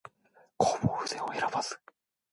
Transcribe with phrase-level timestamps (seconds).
[0.57, 1.79] 弘法筆を選ばず